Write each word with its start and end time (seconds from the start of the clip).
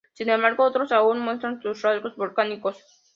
Sin 0.13 0.29
embargo, 0.31 0.63
otros 0.63 0.91
aún 0.93 1.19
muestran 1.19 1.61
sus 1.61 1.79
rasgos 1.83 2.15
volcánicos. 2.15 2.79